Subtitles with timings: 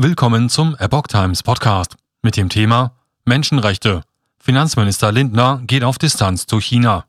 [0.00, 2.92] Willkommen zum Epoch Times Podcast mit dem Thema
[3.24, 4.02] Menschenrechte.
[4.38, 7.06] Finanzminister Lindner geht auf Distanz zu China.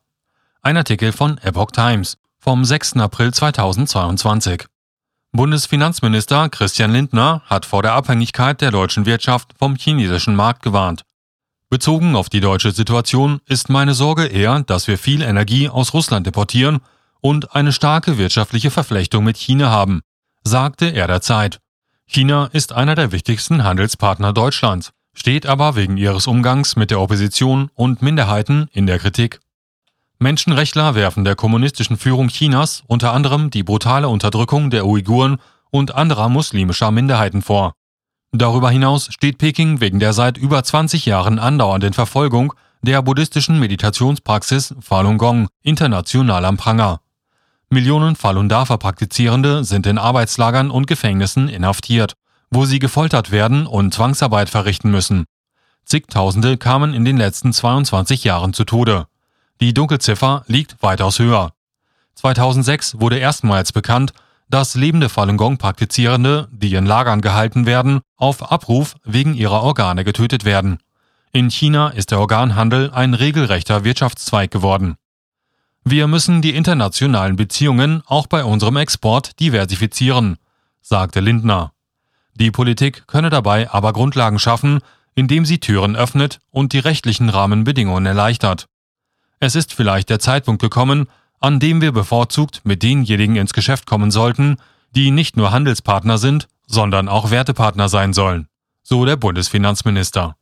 [0.60, 2.94] Ein Artikel von Epoch Times vom 6.
[2.96, 4.64] April 2022.
[5.30, 11.04] Bundesfinanzminister Christian Lindner hat vor der Abhängigkeit der deutschen Wirtschaft vom chinesischen Markt gewarnt.
[11.68, 16.26] Bezogen auf die deutsche Situation ist meine Sorge eher, dass wir viel Energie aus Russland
[16.26, 16.80] importieren
[17.20, 20.00] und eine starke wirtschaftliche Verflechtung mit China haben,
[20.42, 21.60] sagte er der Zeit.
[22.12, 27.70] China ist einer der wichtigsten Handelspartner Deutschlands, steht aber wegen ihres Umgangs mit der Opposition
[27.76, 29.38] und Minderheiten in der Kritik.
[30.18, 35.36] Menschenrechtler werfen der kommunistischen Führung Chinas unter anderem die brutale Unterdrückung der Uiguren
[35.70, 37.74] und anderer muslimischer Minderheiten vor.
[38.32, 44.74] Darüber hinaus steht Peking wegen der seit über 20 Jahren andauernden Verfolgung der buddhistischen Meditationspraxis
[44.80, 47.02] Falun Gong international am Pranger.
[47.72, 52.14] Millionen Falun Dafa-Praktizierende sind in Arbeitslagern und Gefängnissen inhaftiert,
[52.50, 55.24] wo sie gefoltert werden und Zwangsarbeit verrichten müssen.
[55.84, 59.06] Zigtausende kamen in den letzten 22 Jahren zu Tode.
[59.60, 61.52] Die Dunkelziffer liegt weitaus höher.
[62.16, 64.14] 2006 wurde erstmals bekannt,
[64.48, 70.44] dass lebende Falun Gong-Praktizierende, die in Lagern gehalten werden, auf Abruf wegen ihrer Organe getötet
[70.44, 70.78] werden.
[71.30, 74.96] In China ist der Organhandel ein regelrechter Wirtschaftszweig geworden.
[75.84, 80.36] Wir müssen die internationalen Beziehungen auch bei unserem Export diversifizieren,
[80.82, 81.72] sagte Lindner.
[82.34, 84.80] Die Politik könne dabei aber Grundlagen schaffen,
[85.14, 88.66] indem sie Türen öffnet und die rechtlichen Rahmenbedingungen erleichtert.
[89.40, 91.06] Es ist vielleicht der Zeitpunkt gekommen,
[91.40, 94.56] an dem wir bevorzugt mit denjenigen ins Geschäft kommen sollten,
[94.94, 98.48] die nicht nur Handelspartner sind, sondern auch Wertepartner sein sollen,
[98.82, 100.36] so der Bundesfinanzminister.